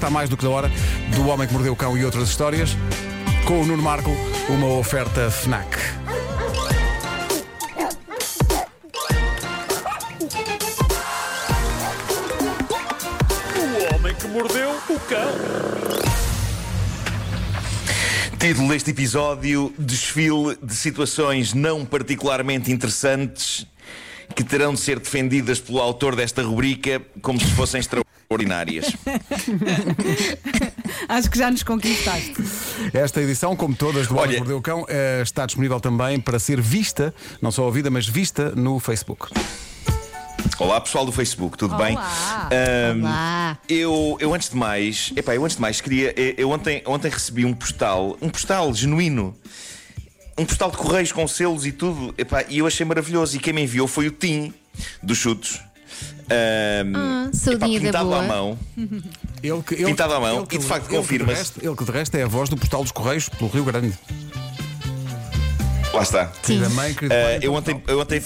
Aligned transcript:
Está 0.00 0.08
mais 0.08 0.30
do 0.30 0.36
que 0.38 0.44
na 0.46 0.50
hora 0.50 0.72
do 1.14 1.28
Homem 1.28 1.46
que 1.46 1.52
Mordeu 1.52 1.74
o 1.74 1.76
Cão 1.76 1.94
e 1.94 2.06
outras 2.06 2.30
histórias. 2.30 2.70
Com 3.44 3.60
o 3.60 3.66
Nuno 3.66 3.82
Marco, 3.82 4.10
uma 4.48 4.66
oferta 4.78 5.30
FNAC. 5.30 5.76
O 13.54 13.94
homem 13.94 14.14
que 14.14 14.26
mordeu 14.28 14.70
o 14.88 15.00
cão. 15.00 15.34
Título 18.38 18.68
deste 18.70 18.92
episódio: 18.92 19.74
Desfile 19.78 20.56
de 20.62 20.74
situações 20.74 21.52
não 21.52 21.84
particularmente 21.84 22.72
interessantes 22.72 23.66
que 24.34 24.42
terão 24.42 24.72
de 24.72 24.80
ser 24.80 24.98
defendidas 24.98 25.60
pelo 25.60 25.78
autor 25.78 26.16
desta 26.16 26.42
rubrica 26.42 27.02
como 27.20 27.38
se 27.38 27.50
fossem 27.50 27.80
extraordinárias. 27.80 28.09
Acho 31.08 31.28
que 31.28 31.36
já 31.36 31.50
nos 31.50 31.64
conquistaste. 31.64 32.36
Esta 32.94 33.20
edição, 33.20 33.56
como 33.56 33.74
todas 33.74 34.06
do 34.06 34.16
Olha- 34.16 34.38
Mordeu 34.38 34.58
o 34.58 34.62
Cão, 34.62 34.86
eh, 34.88 35.18
está 35.20 35.44
disponível 35.46 35.80
também 35.80 36.20
para 36.20 36.38
ser 36.38 36.60
vista, 36.60 37.12
não 37.42 37.50
só 37.50 37.64
ouvida, 37.64 37.90
mas 37.90 38.06
vista 38.06 38.52
no 38.52 38.78
Facebook. 38.78 39.32
Olá 40.60 40.80
pessoal 40.80 41.04
do 41.04 41.10
Facebook, 41.10 41.58
tudo 41.58 41.74
bem? 41.74 41.96
Olá. 41.96 42.48
Ahm, 42.52 43.00
Olá. 43.00 43.58
Eu, 43.68 44.16
eu 44.20 44.32
antes 44.32 44.48
de 44.48 44.54
mais, 44.56 45.12
epá, 45.16 45.34
eu 45.34 45.44
antes 45.44 45.56
de 45.56 45.62
mais 45.62 45.80
queria. 45.80 46.14
Eu, 46.16 46.34
eu 46.38 46.50
ontem, 46.50 46.84
ontem 46.86 47.10
recebi 47.10 47.44
um 47.44 47.52
postal, 47.52 48.16
um 48.22 48.28
postal 48.28 48.72
genuíno. 48.72 49.34
Um 50.38 50.46
postal 50.46 50.70
de 50.70 50.76
correios 50.76 51.10
com 51.10 51.26
selos 51.26 51.66
e 51.66 51.72
tudo, 51.72 52.14
epá, 52.16 52.44
e 52.48 52.58
eu 52.58 52.66
achei 52.68 52.86
maravilhoso. 52.86 53.36
E 53.36 53.40
quem 53.40 53.52
me 53.52 53.62
enviou 53.62 53.88
foi 53.88 54.06
o 54.06 54.12
Tim, 54.12 54.54
dos 55.02 55.18
chutos. 55.18 55.60
Ahm, 56.32 56.92
Ah, 56.96 57.30
epá, 57.52 57.66
pintado 57.66 58.04
boa. 58.08 58.22
à 58.22 58.26
mão. 58.26 58.58
Ele 59.42 59.62
que, 59.62 59.74
ele, 59.74 59.84
Pintado 59.86 60.14
à 60.14 60.20
mão, 60.20 60.38
ele 60.38 60.46
que- 60.46 60.56
e 60.56 60.58
de 60.58 60.64
facto 60.66 60.88
confirma-se. 60.88 61.52
Ele 61.60 61.74
que 61.74 61.84
de 61.84 61.90
resto 61.90 62.14
é 62.16 62.22
a 62.22 62.26
voz 62.28 62.48
do 62.48 62.56
postal 62.56 62.82
dos 62.82 62.92
Correios 62.92 63.28
pelo 63.28 63.50
Rio 63.50 63.64
Grande. 63.64 63.92
Lá 65.92 66.02
está. 66.02 66.26
Querida 66.42 66.68
mãe, 66.70 66.94
querido 66.94 67.14
pai, 67.14 67.38
eu 67.42 67.52
ontem, 67.54 67.82
eu 67.88 67.98
ontem 68.00 68.22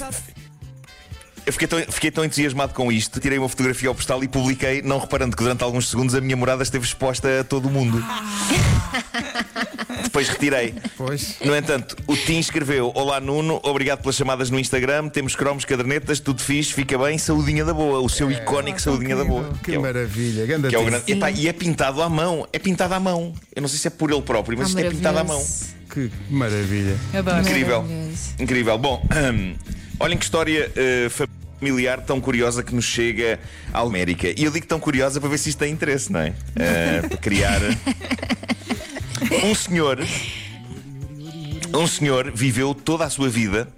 eu 1.47 1.53
fiquei 1.53 1.69
tão, 1.69 1.79
fiquei 1.91 2.11
tão 2.11 2.25
entusiasmado 2.25 2.73
com 2.75 2.91
isto, 2.93 3.21
tirei 3.21 3.39
uma 3.39 3.49
fotografia 3.49 3.89
ao 3.89 3.95
postal 3.95 4.23
e 4.25 4.29
publiquei, 4.29 4.81
não 4.83 4.99
reparando 4.99 5.37
que 5.37 5.43
durante 5.43 5.63
alguns 5.65 5.89
segundos 5.89 6.15
a 6.15 6.21
minha 6.21 6.37
morada 6.37 6.63
esteve 6.63 6.85
exposta 6.85 7.41
a 7.41 7.45
todo 7.45 7.69
o 7.69 7.71
mundo. 7.71 8.03
Depois 10.03 10.29
retirei. 10.29 10.75
Pois. 10.97 11.37
No 11.45 11.55
entanto, 11.57 11.97
o 12.07 12.17
Tim 12.17 12.39
escreveu: 12.39 12.93
Olá 12.95 13.21
Nuno, 13.21 13.61
obrigado 13.63 14.01
pelas 14.01 14.17
chamadas 14.17 14.51
no 14.51 14.59
Instagram. 14.59 15.09
Temos 15.09 15.35
cromos, 15.35 15.65
cadernetas, 15.65 16.21
tudo 16.21 16.41
fixe, 16.43 16.73
fica 16.73 16.97
bem, 16.99 17.19
saudinha 17.19 17.65
da 17.65 17.75
boa. 17.75 18.01
O 18.01 18.09
seu 18.09 18.31
icónico 18.31 18.81
saudinha 18.81 19.17
da 19.17 19.25
boa. 19.25 19.53
Que 19.63 19.75
é 19.75 19.79
o- 19.79 19.83
maravilha, 19.83 20.47
grande 20.47 20.69
que 20.69 20.75
é 20.75 20.79
o 20.79 20.85
grande. 20.85 21.13
Epá, 21.13 21.31
e 21.31 21.49
é 21.49 21.53
pintado 21.53 22.03
à 22.03 22.09
mão. 22.09 22.47
É 22.53 22.59
pintado 22.59 22.95
à 22.95 23.01
mão. 23.01 23.33
Eu 23.55 23.63
não 23.63 23.69
sei 23.69 23.79
se 23.79 23.87
é 23.89 23.91
por 23.91 24.11
ele 24.11 24.23
próprio, 24.23 24.57
mas 24.59 24.69
Ah, 24.69 24.71
isto 24.71 24.79
é 24.87 24.91
pintado 24.91 25.19
à 25.19 25.25
mão. 25.25 25.45
Que 25.91 26.11
maravilha. 26.31 26.97
Adoro. 27.13 27.41
Incrível. 27.41 27.85
Incrível. 28.39 28.79
Bom, 28.79 29.07
hum, 29.33 29.55
olhem 30.01 30.19
que 30.19 30.25
história 30.25 30.71
eh, 30.75 31.09
familiar 31.61 32.01
tão 32.03 32.21
curiosa 32.21 32.63
que 32.63 32.75
nos 32.75 32.85
chega 32.85 33.39
à 33.73 33.81
América. 33.81 34.29
E 34.37 34.45
eu 34.45 34.51
digo 34.51 34.67
tão 34.67 34.81
curiosa 34.81 35.21
para 35.21 35.29
ver 35.29 35.39
se 35.39 35.51
isto 35.51 35.59
tem 35.59 35.73
interesse, 35.73 36.11
não 36.13 36.21
é? 36.21 36.33
Eh, 36.57 37.03
para 37.09 37.17
criar. 37.19 37.61
Um 39.43 39.55
senhor. 39.55 39.99
Um 41.75 41.87
senhor 41.87 42.31
viveu 42.31 42.75
toda 42.75 43.05
a 43.05 43.11
sua 43.11 43.29
vida 43.29 43.69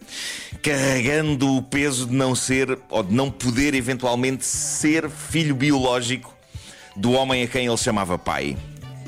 carregando 0.62 1.56
o 1.56 1.62
peso 1.62 2.06
de 2.06 2.14
não 2.14 2.34
ser 2.34 2.78
ou 2.90 3.02
de 3.02 3.14
não 3.14 3.30
poder 3.30 3.74
eventualmente 3.74 4.44
ser 4.44 5.08
filho 5.08 5.54
biológico 5.54 6.34
do 6.96 7.12
homem 7.12 7.42
a 7.42 7.46
quem 7.46 7.66
ele 7.66 7.76
chamava 7.76 8.18
pai. 8.18 8.56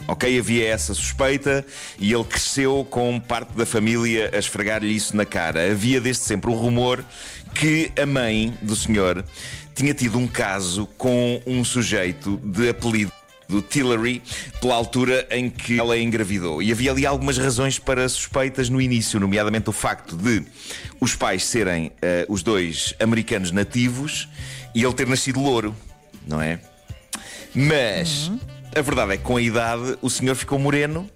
Ok, 0.06 0.38
havia 0.38 0.68
essa 0.68 0.94
suspeita 0.94 1.66
e 1.98 2.12
ele 2.12 2.24
cresceu 2.24 2.86
com 2.88 3.20
parte 3.20 3.52
da 3.52 3.66
família 3.66 4.30
a 4.32 4.38
esfregar-lhe 4.38 4.94
isso 4.94 5.16
na 5.16 5.26
cara. 5.26 5.70
Havia 5.70 6.00
desde 6.00 6.22
sempre 6.22 6.50
o 6.50 6.54
rumor 6.54 7.04
que 7.54 7.90
a 8.00 8.06
mãe 8.06 8.56
do 8.62 8.74
senhor 8.74 9.24
tinha 9.74 9.92
tido 9.92 10.16
um 10.18 10.26
caso 10.26 10.86
com 10.96 11.42
um 11.46 11.62
sujeito 11.64 12.40
de 12.42 12.70
apelido 12.70 13.17
do 13.48 13.62
Tillery 13.62 14.22
pela 14.60 14.74
altura 14.74 15.26
em 15.30 15.48
que 15.48 15.78
ela 15.78 15.98
engravidou. 15.98 16.62
E 16.62 16.70
havia 16.70 16.90
ali 16.90 17.06
algumas 17.06 17.38
razões 17.38 17.78
para 17.78 18.08
suspeitas 18.08 18.68
no 18.68 18.80
início, 18.80 19.18
nomeadamente 19.18 19.70
o 19.70 19.72
facto 19.72 20.16
de 20.16 20.44
os 21.00 21.14
pais 21.14 21.44
serem 21.44 21.90
eh, 22.02 22.26
os 22.28 22.42
dois 22.42 22.94
americanos 23.00 23.50
nativos 23.50 24.28
e 24.74 24.84
ele 24.84 24.92
ter 24.92 25.06
nascido 25.06 25.40
louro, 25.40 25.74
não 26.26 26.40
é? 26.40 26.60
Mas 27.54 28.30
a 28.76 28.82
verdade 28.82 29.14
é 29.14 29.16
que 29.16 29.22
com 29.22 29.36
a 29.36 29.42
idade 29.42 29.96
o 30.02 30.10
senhor 30.10 30.34
ficou 30.34 30.58
moreno 30.58 31.08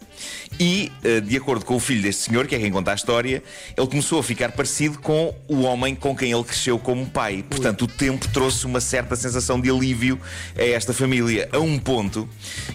e, 0.58 0.92
eh, 1.02 1.20
de 1.20 1.36
acordo 1.36 1.64
com 1.64 1.76
o 1.76 1.80
filho 1.80 2.02
deste 2.02 2.30
senhor, 2.30 2.46
que 2.46 2.54
é 2.54 2.58
quem 2.58 2.70
conta 2.70 2.92
a 2.92 2.94
história, 2.94 3.42
ele 3.76 3.86
começou 3.86 4.18
a 4.18 4.22
ficar 4.22 4.52
parecido 4.52 4.98
com 4.98 5.34
o 5.48 5.62
homem 5.62 5.94
com 5.94 6.14
quem 6.14 6.32
ele 6.32 6.44
cresceu 6.44 6.78
como 6.78 7.06
pai. 7.06 7.44
Portanto, 7.48 7.82
o 7.82 7.86
tempo 7.88 8.28
trouxe 8.28 8.66
uma 8.66 8.80
certa 8.80 9.16
sensação 9.16 9.60
de 9.60 9.70
alívio 9.70 10.20
a 10.56 10.62
esta 10.62 10.92
família, 10.92 11.48
a 11.52 11.58
um 11.58 11.78
ponto 11.78 12.28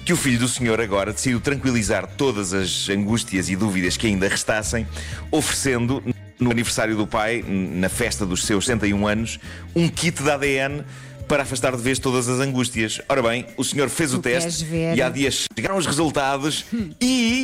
que 0.05 0.13
o 0.13 0.17
filho 0.17 0.39
do 0.39 0.47
senhor 0.47 0.81
agora 0.81 1.13
decidiu 1.13 1.39
tranquilizar 1.39 2.07
todas 2.07 2.53
as 2.53 2.89
angústias 2.89 3.49
e 3.49 3.55
dúvidas 3.55 3.97
que 3.97 4.07
ainda 4.07 4.27
restassem, 4.27 4.87
oferecendo. 5.31 6.03
No 6.39 6.51
aniversário 6.51 6.95
do 6.95 7.07
pai, 7.07 7.43
na 7.47 7.89
festa 7.89 8.23
dos 8.23 8.45
seus 8.45 8.65
61 8.65 9.07
anos, 9.07 9.39
um 9.75 9.89
kit 9.89 10.21
de 10.21 10.29
ADN 10.29 10.83
para 11.27 11.43
afastar 11.43 11.75
de 11.75 11.81
vez 11.81 11.99
todas 11.99 12.27
as 12.29 12.39
angústias. 12.39 13.01
Ora 13.09 13.21
bem, 13.21 13.45
o 13.57 13.63
senhor 13.63 13.89
fez 13.89 14.13
o 14.13 14.17
Tu 14.17 14.23
queres 14.23 14.43
teste 14.43 14.65
e 14.95 15.01
há 15.01 15.09
dias 15.09 15.45
chegaram 15.55 15.77
os 15.77 15.85
resultados 15.85 16.65
e. 17.01 17.36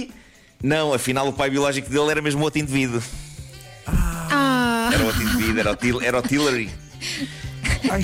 Não, 0.64 0.94
afinal 0.94 1.28
o 1.28 1.34
pai 1.34 1.50
biológico 1.50 1.90
dele 1.90 2.10
era 2.10 2.22
mesmo 2.22 2.42
outro 2.42 2.60
indivíduo. 2.60 3.04
Ah, 3.86 4.90
Era 4.94 5.04
outro 5.04 5.22
indivíduo, 5.22 5.60
era 5.60 5.72
o, 5.72 5.76
Til- 5.76 6.02
era 6.02 6.20
o 6.20 6.22
Tillery. 6.22 6.70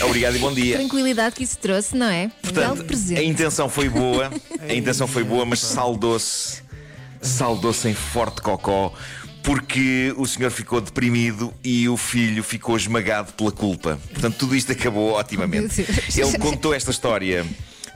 Obrigado 0.05 0.35
e 0.35 0.39
bom 0.39 0.53
dia. 0.53 0.75
tranquilidade 0.77 1.35
que 1.35 1.43
isso 1.43 1.57
trouxe, 1.57 1.95
não 1.95 2.07
é? 2.09 2.29
Portanto, 2.41 2.85
a 3.17 3.23
intenção 3.23 3.69
foi 3.69 3.87
boa, 3.87 4.29
a 4.67 4.73
intenção 4.73 5.07
foi 5.07 5.23
boa, 5.23 5.45
mas 5.45 5.61
saldou-se, 5.61 6.61
saldou-se 7.21 7.87
em 7.87 7.93
forte 7.93 8.41
cocó, 8.41 8.93
porque 9.41 10.13
o 10.17 10.27
senhor 10.27 10.51
ficou 10.51 10.81
deprimido 10.81 11.53
e 11.63 11.87
o 11.87 11.95
filho 11.95 12.43
ficou 12.43 12.75
esmagado 12.75 13.31
pela 13.33 13.51
culpa. 13.53 13.97
Portanto, 14.11 14.35
tudo 14.37 14.53
isto 14.55 14.71
acabou 14.73 15.17
otimamente. 15.17 15.81
Oh, 15.81 16.11
Deus. 16.13 16.17
Ele 16.17 16.37
contou 16.39 16.73
esta 16.73 16.91
história. 16.91 17.45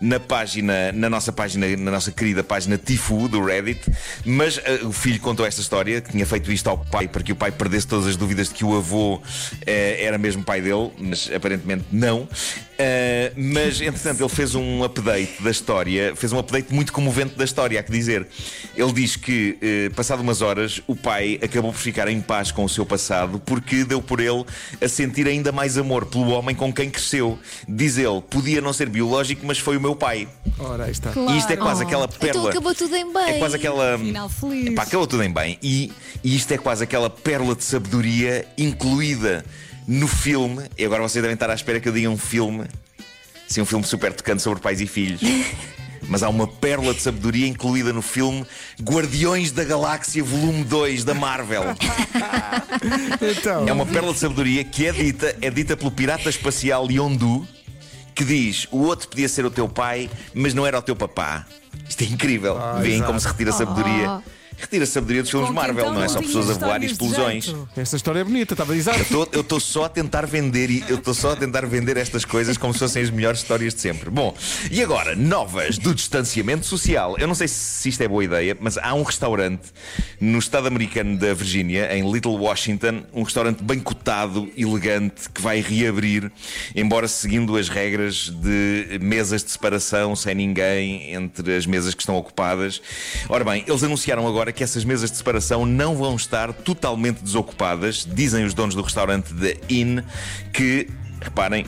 Na 0.01 0.19
página, 0.19 0.91
na 0.91 1.09
nossa 1.09 1.31
página, 1.31 1.67
na 1.77 1.91
nossa 1.91 2.11
querida 2.11 2.43
página 2.43 2.77
Tifu 2.77 3.27
do 3.27 3.43
Reddit, 3.43 3.81
mas 4.25 4.59
eh, 4.63 4.81
o 4.83 4.91
filho 4.91 5.19
contou 5.19 5.45
esta 5.45 5.61
história, 5.61 6.01
que 6.01 6.11
tinha 6.11 6.25
feito 6.25 6.51
isto 6.51 6.69
ao 6.69 6.77
pai 6.77 7.07
para 7.07 7.23
que 7.23 7.31
o 7.31 7.35
pai 7.35 7.51
perdesse 7.51 7.87
todas 7.87 8.07
as 8.07 8.15
dúvidas 8.15 8.49
de 8.49 8.55
que 8.55 8.65
o 8.65 8.75
avô 8.75 9.21
eh, 9.65 10.03
era 10.03 10.17
mesmo 10.17 10.43
pai 10.43 10.61
dele, 10.61 10.91
mas 10.97 11.29
aparentemente 11.33 11.85
não. 11.91 12.27
Eh, 12.77 13.31
mas 13.35 13.79
entretanto 13.79 14.21
ele 14.21 14.29
fez 14.29 14.55
um 14.55 14.83
update 14.83 15.41
da 15.41 15.51
história, 15.51 16.15
fez 16.15 16.33
um 16.33 16.39
update 16.39 16.73
muito 16.73 16.91
comovente 16.91 17.35
da 17.35 17.45
história, 17.45 17.79
há 17.79 17.83
que 17.83 17.91
dizer. 17.91 18.27
Ele 18.75 18.91
diz 18.91 19.15
que, 19.15 19.57
eh, 19.61 19.89
passado 19.95 20.21
umas 20.21 20.41
horas, 20.41 20.81
o 20.87 20.95
pai 20.95 21.39
acabou 21.41 21.71
por 21.71 21.79
ficar 21.79 22.07
em 22.07 22.19
paz 22.19 22.51
com 22.51 22.63
o 22.63 22.69
seu 22.69 22.85
passado 22.85 23.39
porque 23.45 23.83
deu 23.83 24.01
por 24.01 24.19
ele 24.19 24.43
a 24.81 24.87
sentir 24.87 25.27
ainda 25.27 25.51
mais 25.51 25.77
amor 25.77 26.05
pelo 26.05 26.29
homem 26.31 26.55
com 26.55 26.73
quem 26.73 26.89
cresceu. 26.89 27.37
Diz 27.67 27.97
ele, 27.97 28.21
podia 28.21 28.59
não 28.59 28.73
ser 28.73 28.89
biológico, 28.89 29.45
mas 29.45 29.59
foi 29.59 29.77
o 29.77 29.81
meu 29.83 29.95
pai. 29.95 30.27
Ora, 30.57 30.85
aí 30.85 30.91
está. 30.91 31.11
E 31.15 31.37
isto 31.37 31.51
é 31.51 31.57
quase 31.57 31.83
Oh, 31.83 31.87
aquela 31.87 32.05
Então 32.05 32.19
pérola. 32.19 32.49
acabou 32.49 32.73
tudo 32.73 32.95
em 32.95 33.11
bem. 33.13 33.35
É 33.35 33.39
quase 33.39 33.55
aquela. 33.55 33.97
Final 33.99 34.29
feliz. 34.29 34.67
Epá, 34.67 34.83
acabou 34.83 35.05
tudo 35.07 35.23
em 35.23 35.31
bem. 35.31 35.57
E, 35.61 35.91
e 36.23 36.35
isto 36.35 36.51
é 36.53 36.57
quase 36.57 36.83
aquela 36.83 37.09
pérola 37.09 37.55
de 37.55 37.63
sabedoria 37.63 38.45
incluída 38.57 39.45
no 39.87 40.07
filme. 40.07 40.63
E 40.77 40.85
agora 40.85 41.01
vocês 41.03 41.21
devem 41.21 41.33
estar 41.35 41.49
à 41.49 41.53
espera 41.53 41.79
que 41.79 41.87
eu 41.89 41.93
diga 41.93 42.09
um 42.09 42.17
filme. 42.17 42.65
Sim, 43.47 43.61
um 43.61 43.65
filme 43.65 43.85
super 43.85 44.11
tocante 44.13 44.41
sobre 44.41 44.59
pais 44.61 44.79
e 44.81 44.87
filhos. 44.87 45.21
Mas 46.05 46.21
há 46.21 46.27
uma 46.27 46.45
pérola 46.45 46.93
de 46.93 47.01
sabedoria 47.01 47.47
incluída 47.47 47.93
no 47.93 48.01
filme 48.01 48.45
Guardiões 48.81 49.53
da 49.53 49.63
Galáxia 49.63 50.21
Volume 50.21 50.63
2 50.65 51.03
da 51.05 51.13
Marvel. 51.13 51.63
Então, 53.21 53.67
É 53.67 53.71
uma 53.73 53.85
pérola 53.85 54.13
de 54.13 54.19
sabedoria 54.19 54.63
que 54.63 54.85
é 54.85 54.91
dita, 54.91 55.35
é 55.41 55.49
dita 55.49 55.77
pelo 55.77 55.91
pirata 55.91 56.29
espacial 56.29 56.89
Yondu, 56.91 57.47
que 58.13 58.23
diz: 58.23 58.67
o 58.71 58.79
outro 58.83 59.07
podia 59.07 59.27
ser 59.27 59.45
o 59.45 59.51
teu 59.51 59.67
pai, 59.67 60.09
mas 60.33 60.53
não 60.53 60.65
era 60.65 60.77
o 60.77 60.81
teu 60.81 60.95
papá. 60.95 61.45
Isto 61.87 62.03
é 62.03 62.07
incrível. 62.07 62.57
Ah, 62.57 62.79
Veem 62.79 63.01
como 63.01 63.19
se 63.19 63.27
retira 63.27 63.49
a 63.49 63.53
sabedoria 63.53 64.21
retira 64.63 64.83
a 64.83 64.87
sabedoria 64.87 65.21
dos 65.21 65.31
filmes 65.31 65.49
Com 65.49 65.55
Marvel, 65.55 65.83
então 65.83 65.93
não 65.93 66.01
é 66.01 66.05
não 66.05 66.09
só 66.09 66.19
tinha 66.19 66.27
pessoas 66.27 66.49
a 66.49 66.53
voar 66.53 66.81
e 66.81 66.85
histórias 66.85 66.97
de 66.97 67.05
explosões. 67.05 67.45
jeito. 67.45 67.69
Esta 67.75 67.95
história 67.95 68.19
é 68.19 68.23
bonita, 68.23 68.53
estava 68.53 68.73
a 68.73 68.75
dizer. 68.75 68.93
Eu 69.31 69.41
estou 69.41 69.59
só 69.59 69.85
a 69.85 69.89
tentar 69.89 70.25
vender 70.25 70.69
e 70.69 70.83
eu 70.87 70.97
estou 70.97 71.13
só 71.13 71.31
a 71.31 71.35
tentar 71.35 71.65
vender 71.65 71.97
estas 71.97 72.25
coisas 72.25 72.57
como 72.57 72.73
se 72.73 72.79
fossem 72.79 73.03
as 73.03 73.09
melhores 73.09 73.39
histórias 73.41 73.73
de 73.73 73.81
sempre. 73.81 74.09
Bom, 74.09 74.35
e 74.71 74.81
agora, 74.81 75.15
novas 75.15 75.77
do 75.77 75.93
distanciamento 75.93 76.65
social. 76.65 77.17
Eu 77.17 77.27
não 77.27 77.35
sei 77.35 77.47
se 77.47 77.89
isto 77.89 78.01
é 78.01 78.07
boa 78.07 78.23
ideia, 78.23 78.55
mas 78.59 78.77
há 78.77 78.93
um 78.93 79.03
restaurante 79.03 79.63
no 80.19 80.39
estado 80.39 80.67
americano 80.67 81.17
da 81.17 81.33
Virgínia, 81.33 81.95
em 81.95 82.09
Little 82.09 82.37
Washington, 82.37 83.03
um 83.13 83.23
restaurante 83.23 83.61
bem 83.63 83.79
cotado, 83.79 84.49
elegante, 84.57 85.29
que 85.29 85.41
vai 85.41 85.59
reabrir, 85.61 86.31
embora 86.75 87.07
seguindo 87.07 87.57
as 87.57 87.67
regras 87.69 88.29
de 88.29 88.99
mesas 89.01 89.43
de 89.43 89.51
separação 89.51 90.15
sem 90.15 90.33
ninguém 90.35 91.13
entre 91.13 91.55
as 91.55 91.65
mesas 91.65 91.93
que 91.93 92.01
estão 92.01 92.15
ocupadas. 92.15 92.81
Ora 93.27 93.43
bem, 93.43 93.63
eles 93.67 93.83
anunciaram 93.83 94.27
agora 94.27 94.51
que 94.53 94.63
essas 94.63 94.85
mesas 94.85 95.11
de 95.11 95.17
separação 95.17 95.65
não 95.65 95.95
vão 95.95 96.15
estar 96.15 96.53
totalmente 96.53 97.21
desocupadas, 97.21 98.07
dizem 98.09 98.45
os 98.45 98.53
donos 98.53 98.75
do 98.75 98.81
restaurante 98.81 99.33
da 99.33 99.53
Inn, 99.69 100.01
que, 100.53 100.87
reparem, 101.21 101.65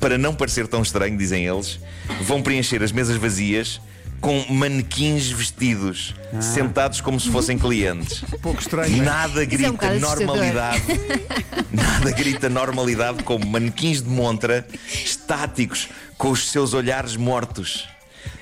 para 0.00 0.16
não 0.16 0.34
parecer 0.34 0.66
tão 0.68 0.82
estranho, 0.82 1.16
dizem 1.16 1.46
eles, 1.46 1.80
vão 2.22 2.42
preencher 2.42 2.82
as 2.82 2.92
mesas 2.92 3.16
vazias 3.16 3.80
com 4.20 4.44
manequins 4.52 5.30
vestidos, 5.30 6.14
sentados 6.40 7.00
como 7.00 7.20
se 7.20 7.30
fossem 7.30 7.58
clientes. 7.58 8.22
Um 8.38 8.40
pouco 8.40 8.60
estranho. 8.60 9.02
Nada 9.02 9.42
é 9.42 9.46
um 9.46 9.48
grita 9.48 9.72
bocado 9.72 9.94
assustador. 9.96 10.26
normalidade. 10.26 10.82
Nada 11.72 12.10
grita 12.12 12.48
normalidade 12.48 13.22
como 13.24 13.46
manequins 13.46 14.00
de 14.02 14.08
montra 14.08 14.66
estáticos, 15.04 15.88
com 16.16 16.30
os 16.30 16.50
seus 16.50 16.72
olhares 16.72 17.16
mortos, 17.16 17.88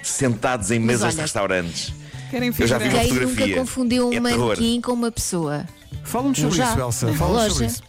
sentados 0.03 0.71
em 0.71 0.79
mesas 0.79 1.11
de 1.11 1.17
olha, 1.17 1.23
restaurantes. 1.23 1.93
Querem 2.31 2.53
Eu 2.59 2.67
já 2.67 2.79
vi 2.79 2.89
uma 2.89 2.99
Quem 2.99 3.09
fotografia. 3.09 3.47
nunca 3.47 3.59
confundiu 3.61 4.09
um 4.09 4.13
É 4.13 4.21
terror. 4.21 4.47
manequim 4.49 4.81
com 4.81 4.93
uma 4.93 5.11
pessoa? 5.13 5.67
Fala-nos 6.05 6.39
sobre 6.39 6.57
Já. 6.57 6.71
isso, 6.71 6.81
Elsa. 6.81 7.13
Fala-nos 7.15 7.53
sobre 7.53 7.65
loja. 7.65 7.67
isso. 7.67 7.83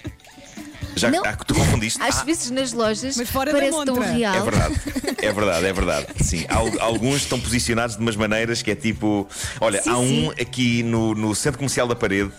Já 0.95 1.11
Não. 1.11 1.23
ah, 1.23 1.35
tu 1.35 1.53
confundiste? 1.53 2.01
Às 2.01 2.19
Ah, 2.19 2.23
vezes 2.23 2.49
nas 2.49 2.73
lojas 2.73 3.17
Mas 3.17 3.29
fora 3.29 3.51
da 3.53 3.59
parece 3.59 3.85
tão 3.85 3.95
montra. 3.95 4.11
real. 4.11 4.35
É 4.35 4.41
verdade, 4.41 4.75
é 5.21 5.31
verdade, 5.31 5.65
é 5.67 5.73
verdade. 5.73 6.07
Sim, 6.23 6.45
Al- 6.49 6.79
alguns 6.81 7.17
estão 7.17 7.39
posicionados 7.39 7.95
de 7.95 8.01
umas 8.01 8.15
maneiras 8.15 8.63
que 8.63 8.71
é 8.71 8.75
tipo. 8.75 9.27
Olha, 9.61 9.81
Sim, 9.81 9.89
há 9.91 9.97
um 9.99 10.07
sim. 10.07 10.41
aqui 10.41 10.81
no, 10.81 11.13
no 11.13 11.35
centro 11.35 11.59
comercial 11.59 11.87
da 11.87 11.95
parede, 11.95 12.31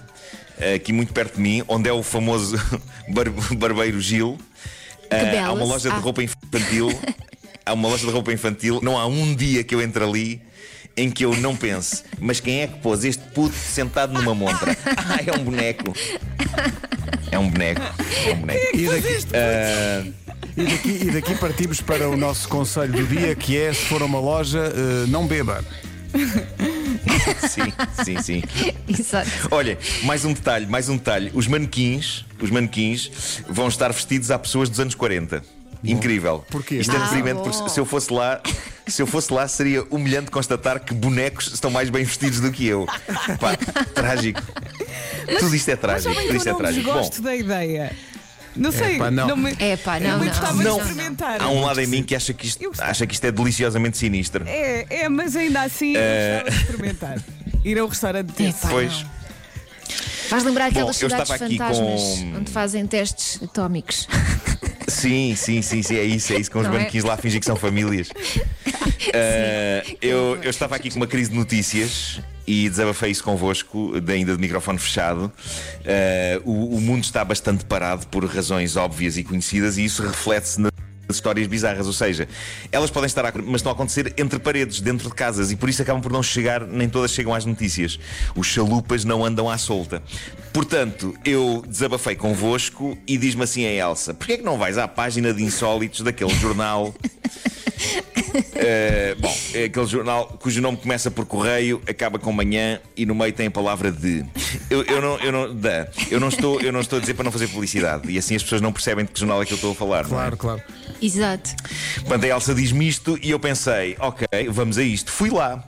aqui 0.75 0.93
muito 0.93 1.13
perto 1.13 1.37
de 1.37 1.41
mim, 1.41 1.63
onde 1.69 1.89
é 1.89 1.93
o 1.93 2.03
famoso 2.03 2.57
bar- 3.11 3.31
barbeiro 3.57 4.01
Gil. 4.01 4.37
Ah, 5.09 5.17
há 5.17 5.23
uma 5.53 5.55
belas. 5.55 5.69
loja 5.69 5.91
de 5.91 5.97
Ah. 5.97 6.01
roupa 6.01 6.23
infantil. 6.25 7.01
há 7.65 7.73
uma 7.75 7.89
loja 7.89 8.07
de 8.07 8.13
roupa 8.13 8.33
infantil. 8.33 8.81
Não 8.83 8.99
há 8.99 9.07
um 9.07 9.37
dia 9.37 9.63
que 9.63 9.73
eu 9.73 9.81
entre 9.81 10.03
ali 10.03 10.43
em 10.99 11.11
que 11.11 11.25
eu 11.25 11.35
não 11.37 11.55
pense, 11.57 12.03
mas 12.19 12.41
quem 12.41 12.61
é 12.63 12.67
que 12.67 12.79
pôs 12.81 13.05
este 13.05 13.23
puto 13.35 13.55
sentado 13.55 14.13
numa 14.13 14.35
montra? 14.35 14.77
Ah, 14.97 15.19
é 15.27 15.33
um 15.39 15.45
boneco. 15.45 15.93
É 17.31 17.39
um 17.39 17.49
boneco. 17.49 17.81
É 18.27 18.33
um 18.33 18.37
boneco. 18.41 18.77
E 18.77 18.87
daqui, 18.87 19.27
Ah, 19.35 20.05
e, 20.57 20.65
daqui, 20.65 20.89
e 21.03 21.11
daqui 21.11 21.35
partimos 21.37 21.81
para 21.81 22.09
o 22.09 22.17
nosso 22.17 22.49
conselho 22.49 22.93
do 22.93 23.07
dia, 23.07 23.35
que 23.35 23.57
é: 23.57 23.73
se 23.73 23.85
for 23.85 24.03
a 24.03 24.05
uma 24.05 24.19
loja, 24.21 24.59
eh, 24.75 25.07
não 25.09 25.27
beba. 25.27 25.65
sim, 27.49 27.73
sim, 28.05 28.23
sim. 28.23 28.43
Exato. 28.89 29.31
Olha, 29.51 29.79
mais 30.03 30.25
um 30.25 30.33
detalhe, 30.33 30.67
mais 30.67 30.89
um 30.89 30.97
detalhe. 30.97 31.31
Os 31.35 31.47
manequins, 31.47 32.25
os 32.41 32.51
manequins 32.51 33.11
vão 33.49 33.69
estar 33.69 33.93
vestidos 33.93 34.31
a 34.31 34.39
pessoas 34.39 34.69
dos 34.69 34.81
anos 34.81 34.95
40. 34.95 35.43
Incrível. 35.85 36.45
Porquê? 36.51 36.77
Isto 36.77 36.95
é 36.95 36.99
Ah, 36.99 37.05
deprimente, 37.05 37.43
porque 37.43 37.69
se 37.71 37.79
eu 37.81 37.85
fosse 37.87 38.13
lá, 38.13 38.41
se 38.87 39.01
eu 39.03 39.07
fosse 39.07 39.33
lá, 39.33 39.47
seria 39.47 39.85
humilhante 39.91 40.31
constatar 40.31 40.81
que 40.81 40.93
bonecos 40.93 41.53
estão 41.53 41.71
mais 41.71 41.89
bem 41.91 42.05
vestidos 42.05 42.41
do 42.41 42.51
que 42.51 42.67
eu. 42.67 42.87
Pá, 43.41 43.57
trágico. 43.95 44.43
Tudo 45.39 45.55
isto 45.55 45.69
é 45.71 45.77
trágico. 45.77 46.15
Tudo 46.15 46.37
isto 46.37 46.49
eu 46.49 46.55
é 46.55 46.59
trágico. 46.59 46.85
Bom, 46.87 46.93
desgosto 46.95 47.23
da 47.23 47.35
ideia. 47.37 47.93
Não 48.57 48.73
sei, 48.73 48.99
pá, 48.99 49.09
não. 49.09 49.37
me... 49.37 49.55
É 49.61 49.77
pá, 49.77 49.99
eu 50.01 50.09
não, 50.11 50.19
muito 50.19 50.33
não. 50.35 50.41
gostava 50.41 50.63
Não. 50.65 50.77
de 50.79 50.83
experimentar. 50.89 51.41
há 51.41 51.49
um 51.49 51.61
lado 51.65 51.81
em 51.81 51.87
mim 51.87 52.03
que 52.03 52.17
acha 52.17 52.33
que 52.33 52.45
isto, 52.47 52.69
acha 52.81 53.07
que 53.07 53.15
isto 53.15 53.25
é 53.25 53.31
deliciosamente 53.31 53.97
sinistro. 53.97 54.45
É, 54.49 54.85
é, 54.91 55.09
mas 55.09 55.37
ainda 55.37 55.63
assim 55.63 55.93
eu 55.95 56.01
Eh. 56.01 56.43
gostava 56.43 56.51
de 56.51 56.57
experimentar. 56.65 57.19
Ir 57.65 57.79
a 57.79 57.85
um 57.85 57.89
restaurante 57.89 58.31
É 58.31 58.47
desse. 58.47 58.61
pá, 58.63 58.69
Pois. 58.71 59.05
Faz 60.29 60.45
lembrar 60.45 60.67
aquelas 60.67 60.97
Bom, 60.99 61.05
eu 61.07 61.09
cidades 61.11 61.31
estava 61.31 61.45
aqui 61.47 61.57
fantasmas 61.57 62.01
com- 62.19 62.37
onde 62.39 62.51
fazem 62.51 62.87
testes 62.87 63.41
atómicos. 63.43 64.07
Sim, 64.89 65.35
sim, 65.37 65.61
sim, 65.63 65.83
sim, 65.83 65.97
é 65.97 66.05
isso, 66.05 66.33
é 66.33 66.41
isso, 66.41 66.51
com 66.51 66.59
os 66.61 66.67
Não 66.67 66.75
é? 66.75 66.79
manequins 66.79 67.05
lá 67.05 67.15
a 67.15 67.17
fingir 67.17 67.41
que 67.41 67.47
são 67.47 67.57
famílias. 67.57 68.09
Ah, 69.15 69.83
eu, 70.03 70.39
eu 70.43 70.51
estava 70.51 70.77
aqui 70.77 70.91
com 70.91 70.97
uma 70.97 71.07
crise 71.07 71.31
de 71.31 71.37
notícias 71.37 72.21
e 72.47 72.69
desabafei 72.69 73.11
isso 73.11 73.23
convosco, 73.23 73.93
ainda 74.09 74.35
de 74.35 74.41
microfone 74.41 74.79
fechado. 74.79 75.33
Ah, 75.87 76.41
o, 76.45 76.77
o 76.77 76.81
mundo 76.81 77.05
está 77.05 77.25
bastante 77.25 77.65
parado 77.65 78.07
por 78.09 78.25
razões 78.27 78.77
óbvias 78.77 79.17
e 79.17 79.25
conhecidas 79.25 79.79
e 79.79 79.85
isso 79.85 80.03
reflete-se 80.03 80.61
nas 80.61 80.73
histórias 81.09 81.47
bizarras, 81.47 81.87
ou 81.87 81.93
seja, 81.93 82.29
elas 82.71 82.91
podem 82.91 83.07
estar 83.07 83.25
a, 83.25 83.33
mas 83.43 83.57
estão 83.57 83.71
a 83.71 83.75
acontecer 83.75 84.13
entre 84.17 84.39
paredes, 84.39 84.81
dentro 84.81 85.09
de 85.09 85.15
casas, 85.15 85.51
e 85.51 85.57
por 85.57 85.69
isso 85.69 85.83
acabam 85.83 86.03
por 86.03 86.13
não 86.13 86.23
chegar, 86.23 86.67
nem 86.67 86.89
todas 86.89 87.11
chegam 87.11 87.35
às 87.35 87.45
notícias. 87.45 87.99
Os 88.35 88.47
chalupas 88.47 89.05
não 89.05 89.25
andam 89.25 89.49
à 89.49 89.59
solta. 89.59 90.03
Portanto, 90.53 91.15
eu 91.25 91.63
desabafei 91.67 92.17
convosco 92.17 92.97
e 93.07 93.17
diz-me 93.17 93.45
assim 93.45 93.65
a 93.65 93.73
Elsa: 93.73 94.15
porquê 94.15 94.35
é 94.35 94.37
que 94.39 94.45
não 94.45 94.59
vais 94.59 94.79
à 94.79 94.89
página 94.89 95.33
de 95.33 95.43
insólitos 95.43 96.01
daquele 96.01 96.35
jornal? 96.35 96.95
Eh, 98.55 99.15
bom, 99.19 99.35
é 99.55 99.65
aquele 99.65 99.87
jornal 99.87 100.27
cujo 100.41 100.61
nome 100.61 100.77
começa 100.77 101.11
por 101.11 101.25
correio, 101.27 101.81
acaba 101.89 102.19
com 102.19 102.33
manhã 102.33 102.81
e 102.97 103.05
no 103.07 103.15
meio 103.15 103.33
tem 103.33 103.47
a 103.47 103.51
palavra 103.51 103.91
de. 103.93 104.25
Eu, 104.71 104.83
eu 104.85 105.01
não, 105.01 105.19
eu, 105.19 105.33
não, 105.33 105.55
da. 105.55 105.89
Eu, 106.11 106.21
não 106.21 106.29
estou, 106.29 106.61
eu 106.61 106.73
não 106.73 106.81
estou 106.81 106.99
a 106.99 107.01
dizer 107.01 107.15
para 107.15 107.25
não 107.25 107.33
fazer 107.33 107.49
publicidade 107.49 108.11
e 108.11 108.19
assim 108.19 108.35
as 108.37 108.43
pessoas 108.43 108.61
não 108.61 108.73
percebem 108.73 109.05
de 109.05 109.13
que 109.13 109.19
jornal 109.21 109.43
é 109.43 109.47
que 109.47 109.53
eu 109.53 109.57
estou 109.57 109.73
a 109.73 109.75
falar. 109.75 110.03
não 110.09 110.11
é? 110.11 110.31
Claro, 110.31 110.37
claro. 110.37 110.63
Exato. 111.01 111.51
Portanto, 112.01 112.25
a 112.25 112.29
Elsa 112.29 112.55
diz-me 112.55 112.89
isto 112.89 113.19
e 113.23 113.31
eu 113.31 113.39
pensei, 113.39 113.97
ok, 114.01 114.27
vamos 114.51 114.79
a 114.79 114.83
isto. 114.83 115.11
Fui 115.13 115.31
lá, 115.31 115.63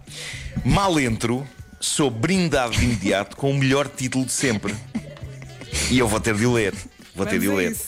mal 0.64 0.98
entro, 0.98 1.46
sou 1.80 2.10
brindado 2.10 2.76
de 2.76 2.84
imediato 2.84 3.36
com 3.36 3.50
o 3.50 3.54
melhor 3.54 3.88
título 3.88 4.24
de 4.24 4.32
sempre. 4.32 4.74
E 5.90 5.98
eu 5.98 6.08
vou 6.08 6.18
ter 6.20 6.34
de 6.34 6.44
o 6.46 6.52
ler. 6.52 6.74
Vou 7.14 7.26
ter 7.26 7.38
de 7.38 7.48
ler. 7.48 7.72
isso. 7.72 7.84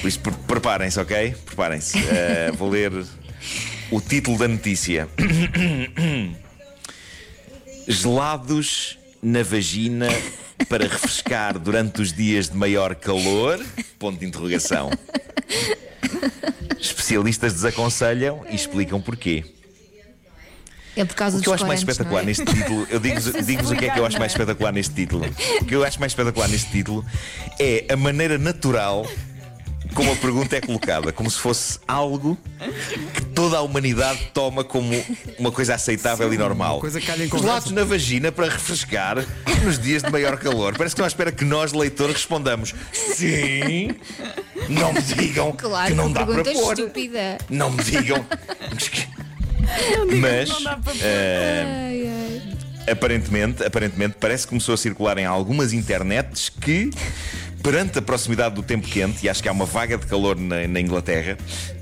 Por 0.00 0.08
isso, 0.08 0.20
pre- 0.20 0.32
preparem-se, 0.46 0.98
ok? 0.98 1.34
Preparem-se. 1.44 1.98
Eh, 1.98 2.50
vou 2.56 2.70
ler 2.70 2.90
o 3.90 4.00
título 4.00 4.38
da 4.38 4.48
notícia: 4.48 5.08
Gelados 7.88 8.98
na 9.22 9.42
vagina 9.42 10.08
para 10.68 10.86
refrescar 10.86 11.58
durante 11.58 12.00
os 12.00 12.12
dias 12.12 12.48
de 12.48 12.56
maior 12.56 12.94
calor? 12.94 13.64
Ponto 13.98 14.18
de 14.18 14.26
interrogação. 14.26 14.90
Especialistas 16.80 17.52
desaconselham 17.54 18.44
e 18.50 18.54
explicam 18.54 19.00
porquê. 19.00 19.44
É 20.96 21.04
por 21.04 21.14
causa 21.14 21.38
O 21.38 21.40
que 21.40 21.48
eu 21.48 21.54
acho 21.54 21.66
mais 21.66 21.80
corantes, 21.80 21.94
espetacular 21.96 22.22
é? 22.22 22.26
neste 22.26 22.44
título, 22.44 22.86
eu 22.90 22.98
digo-vos 22.98 23.34
É 23.34 23.42
digo-vos 23.42 23.70
o 23.70 23.76
que 23.76 23.84
é 23.86 23.90
que 23.90 23.98
eu 24.00 24.04
acho 24.04 24.18
mais 24.18 24.32
é? 24.32 24.34
espetacular 24.34 24.72
neste 24.72 24.94
título. 24.94 25.24
O 25.60 25.64
que 25.64 25.74
eu 25.74 25.84
acho 25.84 26.00
mais 26.00 26.12
espetacular 26.12 26.48
neste 26.48 26.70
título 26.70 27.04
é 27.58 27.86
a 27.90 27.96
maneira 27.96 28.38
natural 28.38 29.06
como 29.94 30.12
a 30.12 30.16
pergunta 30.16 30.56
é 30.56 30.60
colocada, 30.60 31.12
como 31.12 31.30
se 31.30 31.38
fosse 31.38 31.78
algo 31.86 32.36
que 33.14 33.22
toda 33.26 33.58
a 33.58 33.62
humanidade 33.62 34.30
toma 34.32 34.62
como 34.64 34.90
uma 35.38 35.50
coisa 35.52 35.74
aceitável 35.74 36.32
e 36.32 36.38
normal. 36.38 36.80
coisa 36.80 37.00
que 37.00 37.10
na 37.72 37.84
vagina 37.84 38.30
para 38.32 38.48
refrescar 38.48 39.24
nos 39.64 39.78
dias 39.78 40.02
de 40.02 40.10
maior 40.10 40.36
calor. 40.38 40.76
Parece 40.76 40.94
que 40.94 41.00
estão 41.00 41.04
à 41.04 41.08
espera 41.08 41.32
que 41.32 41.44
nós, 41.44 41.72
leitores, 41.72 42.16
respondamos 42.16 42.74
sim. 42.92 43.90
Não 44.68 44.92
me 44.92 45.00
digam 45.02 45.52
Claro, 45.52 45.88
que 45.88 45.94
não 45.94 46.12
dá 46.12 46.24
para 46.26 46.44
pôr. 46.44 46.78
estúpida. 46.78 47.38
Não 47.48 47.70
me 47.70 47.82
digam. 47.82 48.24
Não 48.60 48.76
digas 48.76 49.08
Mas 50.20 50.48
que 50.50 50.54
não 50.54 50.62
dá 50.64 50.76
para 50.76 50.92
pôr. 50.92 51.02
Ai, 51.04 52.08
ai. 52.08 52.42
aparentemente, 52.90 53.64
aparentemente, 53.64 54.16
parece 54.18 54.44
que 54.44 54.48
começou 54.50 54.74
a 54.74 54.76
circular 54.76 55.18
em 55.18 55.24
algumas 55.26 55.72
internets 55.72 56.48
que, 56.48 56.90
perante 57.62 57.98
a 57.98 58.02
proximidade 58.02 58.54
do 58.54 58.62
tempo 58.62 58.86
quente, 58.86 59.24
e 59.24 59.28
acho 59.28 59.42
que 59.42 59.48
há 59.48 59.52
uma 59.52 59.66
vaga 59.66 59.98
de 59.98 60.06
calor 60.06 60.36
na, 60.38 60.66
na 60.66 60.80
Inglaterra, 60.80 61.36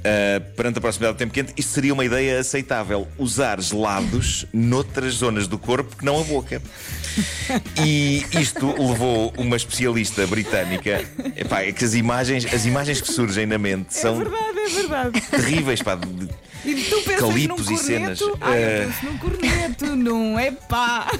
ah, 0.05 0.41
perante 0.57 0.79
a 0.79 0.81
proximidade 0.81 1.15
do 1.17 1.19
tempo 1.19 1.33
quente, 1.33 1.53
isto 1.57 1.71
seria 1.73 1.95
uma 1.95 2.05
ideia 2.05 2.41
aceitável. 2.41 3.07
Usar 3.19 3.61
gelados 3.61 4.47
noutras 4.53 5.15
zonas 5.15 5.47
do 5.47 5.59
corpo 5.59 5.97
que 5.97 6.05
não 6.05 6.21
a 6.21 6.25
boca. 6.25 6.61
E 7.85 8.25
isto 8.33 8.67
levou 8.81 9.33
uma 9.37 9.57
especialista 9.57 10.27
britânica. 10.27 11.05
Epá, 11.37 11.63
é 11.63 11.73
que 11.73 11.85
as 11.85 11.95
imagens, 11.95 12.45
as 12.53 12.65
imagens 12.67 13.01
que 13.01 13.11
surgem 13.13 13.47
na 13.47 13.59
mente 13.59 13.89
É 13.97 14.01
são 14.01 14.17
verdade, 14.19 14.59
é 14.59 14.69
verdade. 14.69 15.21
terríveis. 15.23 15.83
Pá, 15.83 15.95
de- 15.95 16.29
E 16.65 16.75
tu 16.85 17.01
pensas 17.03 17.21
Calipos 17.21 17.67
num 17.67 17.73
e 17.75 17.79
cenas. 17.79 18.19
corneto? 18.19 18.39
Ah, 18.43 18.57
Eh. 18.57 18.83
eu 18.85 18.89
penso 18.89 19.07
num 19.07 19.19
corneto, 19.19 19.97
não 19.97 20.39
é 20.39 20.51
pá. 20.51 21.11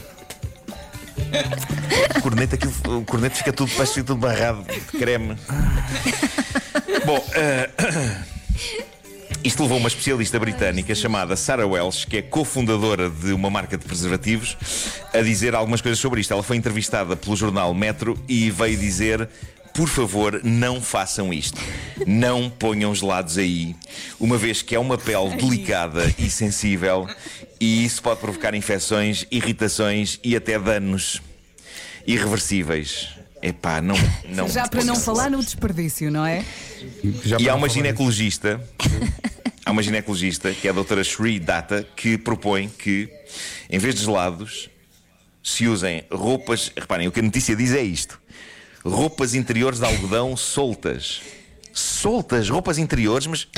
O 2.19 2.21
corneto, 2.23 2.55
aquilo, 2.55 2.99
o 2.99 3.05
corneto 3.05 3.37
fica 3.37 3.53
tudo, 3.53 3.71
parece 3.73 3.95
que 3.95 4.01
fica 4.01 4.07
tudo 4.07 4.21
barrado 4.21 4.63
de 4.65 4.81
creme. 4.99 5.37
Bom, 7.05 7.25
eh, 7.35 7.71
Isto 9.45 9.63
levou 9.63 9.79
uma 9.79 9.89
especialista 9.89 10.39
britânica 10.39 10.95
chamada 10.95 11.37
Sarah 11.37 11.67
Welsh, 11.67 12.05
que 12.05 12.17
é 12.17 12.23
cofundadora 12.23 13.09
de 13.09 13.33
uma 13.33 13.49
marca 13.49 13.79
de 13.79 13.85
preservativos, 13.85 14.57
a 15.15 15.21
dizer 15.21 15.55
algumas 15.55 15.81
coisas 15.81 15.99
sobre 15.99 16.21
isto. 16.21 16.33
Ela 16.33 16.43
foi 16.43 16.57
entrevistada 16.57 17.15
pelo 17.15 17.37
jornal 17.37 17.73
Metro 17.73 18.19
e 18.29 18.51
veio 18.51 18.77
dizer. 18.77 19.29
Por 19.79 19.89
favor, 19.89 20.41
não 20.43 20.83
façam 20.83 21.33
isto. 21.33 21.61
Não 22.05 22.51
ponham 22.51 22.93
gelados 22.93 23.39
aí, 23.39 23.77
uma 24.19 24.37
vez 24.37 24.61
que 24.61 24.75
é 24.75 24.79
uma 24.79 24.99
pele 24.99 25.37
delicada 25.37 26.13
e 26.19 26.29
sensível 26.29 27.07
e 27.61 27.85
isso 27.85 28.03
pode 28.03 28.19
provocar 28.19 28.57
infecções, 28.57 29.25
irritações 29.31 30.19
e 30.25 30.35
até 30.35 30.59
danos 30.59 31.23
irreversíveis. 32.05 33.11
Epá, 33.41 33.81
não, 33.81 33.95
não 34.29 34.49
Já 34.49 34.67
para 34.67 34.83
não 34.83 34.97
falar 34.97 35.31
no 35.31 35.39
desperdício, 35.39 36.11
não 36.11 36.27
é? 36.27 36.45
Já 37.23 37.37
E 37.37 37.45
para 37.45 37.53
há 37.53 37.53
não 37.53 37.59
uma 37.59 37.69
ginecologista, 37.69 38.61
há 39.65 39.71
uma 39.71 39.81
ginecologista, 39.85 40.53
que 40.55 40.67
é 40.67 40.73
a 40.73 40.75
doutora 40.75 41.05
Shri 41.05 41.39
Data, 41.39 41.87
que 41.95 42.19
propõe 42.19 42.69
que, 42.69 43.09
em 43.71 43.79
vez 43.79 43.95
de 43.95 44.01
gelados, 44.01 44.69
se 45.41 45.69
usem 45.69 46.03
roupas. 46.11 46.73
Reparem, 46.77 47.07
o 47.07 47.13
que 47.13 47.21
a 47.21 47.23
notícia 47.23 47.55
diz 47.55 47.71
é 47.71 47.83
isto: 47.83 48.21
roupas 48.85 49.35
interiores 49.35 49.79
de 49.79 49.85
algodão 49.85 50.37
soltas. 50.37 51.21
Soltas, 51.73 52.49
roupas 52.49 52.79
interiores, 52.79 53.27
mas 53.27 53.49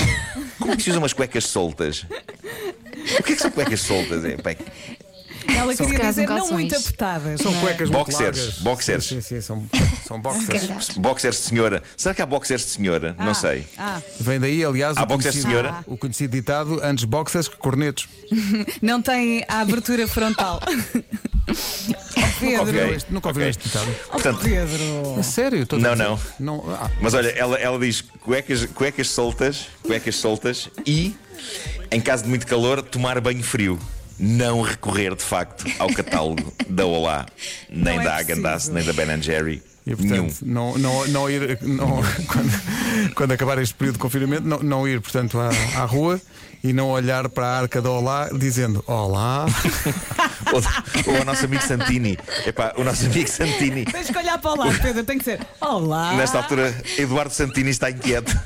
como 0.58 0.72
é 0.72 0.76
que 0.76 0.82
se 0.82 0.90
usam 0.90 1.00
umas 1.02 1.12
cuecas 1.12 1.44
soltas? 1.44 2.04
O 3.18 3.22
que 3.22 3.32
é 3.32 3.36
que 3.36 3.42
são 3.42 3.50
cuecas 3.50 3.80
soltas? 3.80 4.24
É, 4.26 4.36
pá, 4.36 4.54
Ela 5.56 5.74
queria 5.74 5.98
dizer 6.00 6.26
não 6.28 6.36
calções. 6.36 6.50
muito 6.52 6.76
apertadas. 6.76 7.40
São 7.40 7.50
não 7.50 7.58
é? 7.58 7.62
cuecas 7.62 7.88
muito 7.88 8.04
Boxers, 8.06 8.36
largas. 8.38 8.58
boxers. 8.58 9.04
Sim, 9.06 9.20
sim, 9.22 9.36
sim, 9.36 9.40
são, 9.40 9.66
são 10.06 10.20
boxers. 10.20 10.90
boxers 10.98 11.36
de 11.36 11.42
senhora. 11.42 11.82
Será 11.96 12.14
que 12.14 12.20
há 12.20 12.26
boxers 12.26 12.62
de 12.62 12.68
senhora? 12.72 13.16
Não 13.18 13.30
Ah, 13.30 13.34
sei. 13.34 13.66
Ah, 13.78 14.02
Vem 14.20 14.38
daí, 14.38 14.62
aliás, 14.62 14.98
Há 14.98 15.02
o 15.02 15.06
boxers, 15.06 15.36
conhecido, 15.36 15.50
senhora? 15.50 15.84
o 15.86 15.96
conhecido 15.96 16.30
ditado 16.32 16.78
antes 16.82 17.04
boxers 17.04 17.48
que 17.48 17.56
cornetos. 17.56 18.06
não 18.82 19.00
tem 19.00 19.44
a 19.48 19.60
abertura 19.60 20.06
frontal. 20.06 20.60
Pedro, 22.40 22.94
este- 22.94 23.12
Nunca 23.12 23.28
Ok. 23.30 23.48
este 23.48 23.64
ditado? 23.68 23.86
Portanto, 24.10 24.40
Pedro. 24.42 25.18
A 25.18 25.22
sério? 25.22 25.62
Estou 25.62 25.78
a 25.78 25.82
Não, 25.82 25.92
dizer- 25.92 26.04
não. 26.04 26.20
não 26.62 26.74
ah, 26.74 26.90
Mas 27.00 27.14
olha, 27.14 27.28
ela, 27.30 27.56
ela 27.58 27.78
diz 27.78 28.00
cuecas, 28.00 28.64
cuecas 28.74 29.08
soltas, 29.10 29.66
cuecas 29.82 30.16
soltas 30.16 30.70
e, 30.86 31.14
em 31.90 32.00
caso 32.00 32.24
de 32.24 32.28
muito 32.28 32.46
calor, 32.46 32.82
tomar 32.82 33.20
banho 33.20 33.42
frio. 33.42 33.78
Não 34.18 34.60
recorrer 34.60 35.14
de 35.14 35.22
facto 35.22 35.64
ao 35.78 35.88
catálogo 35.92 36.52
da 36.68 36.84
Olá, 36.84 37.26
nem 37.70 37.94
Não 37.96 38.02
é 38.02 38.04
da 38.04 38.16
Agandass, 38.16 38.68
nem 38.68 38.84
da 38.84 38.92
Ben 38.92 39.20
Jerry. 39.22 39.62
E 39.86 39.94
Nenhum. 39.94 40.26
portanto, 40.26 40.42
não, 40.42 40.76
não, 40.78 41.06
não 41.08 41.30
ir 41.30 41.58
não, 41.62 42.02
quando, 42.28 43.14
quando 43.14 43.32
acabar 43.32 43.58
este 43.62 43.74
período 43.74 43.94
de 43.94 43.98
confinamento, 44.00 44.46
não, 44.46 44.58
não 44.58 44.86
ir, 44.86 45.00
portanto, 45.00 45.38
à, 45.40 45.48
à 45.80 45.84
rua 45.86 46.20
e 46.62 46.72
não 46.72 46.88
olhar 46.90 47.28
para 47.28 47.46
a 47.46 47.58
arca 47.60 47.80
da 47.80 47.90
Olá 47.90 48.28
dizendo 48.32 48.82
Olá. 48.86 49.46
Ou, 50.52 50.60
ou 51.14 51.20
o 51.20 51.24
nosso 51.24 51.44
amigo 51.44 51.62
Santini. 51.62 52.18
Epá, 52.44 52.72
o 52.76 52.82
nosso 52.82 53.06
amigo 53.06 53.28
Santini. 53.28 53.84
Tens 53.84 54.10
que 54.10 54.18
olhar 54.18 54.36
para 54.38 54.50
o 54.50 54.56
lado, 54.56 54.80
Pedro. 54.80 55.04
Tem 55.04 55.16
que 55.16 55.22
ser. 55.24 55.38
Olá. 55.60 56.14
Nesta 56.14 56.38
altura, 56.38 56.74
Eduardo 56.98 57.32
Santini 57.32 57.70
está 57.70 57.88
inquieto. 57.88 58.36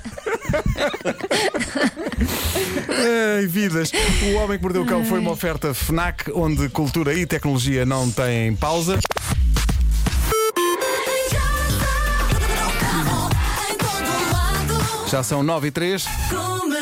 Ei, 3.38 3.47
vidas! 3.47 3.90
O 4.23 4.35
Homem 4.35 4.59
que 4.59 4.62
Mordeu 4.62 4.83
o 4.83 4.87
Cão 4.87 5.02
foi 5.04 5.18
uma 5.18 5.30
oferta 5.30 5.73
FNAC, 5.73 6.30
onde 6.35 6.68
cultura 6.68 7.14
e 7.14 7.25
tecnologia 7.25 7.87
não 7.87 8.11
têm 8.11 8.54
pausa. 8.54 8.99
Já 15.09 15.23
são 15.23 15.42
9 15.42 15.68
e 15.68 15.71
3. 15.71 16.04
Comercial. 16.28 16.74